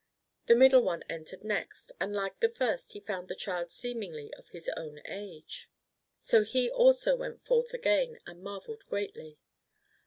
The 0.47 0.55
middle 0.55 0.81
one 0.81 1.03
entered 1.07 1.43
next, 1.43 1.91
and 1.99 2.11
like 2.11 2.39
the 2.39 2.49
first 2.49 2.93
he 2.93 3.01
found 3.01 3.27
the 3.27 3.35
Child 3.35 3.69
seemingly 3.69 4.33
of 4.33 4.49
his 4.49 4.67
own 4.75 4.99
age; 5.05 5.69
so 6.17 6.43
he 6.43 6.71
aiso 6.71 7.15
went 7.15 7.45
forth 7.45 7.71
again 7.71 8.17
and 8.25 8.41
marvelled 8.41 8.83
greatly. 8.87 9.37